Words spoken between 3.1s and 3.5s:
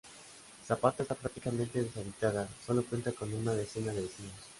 con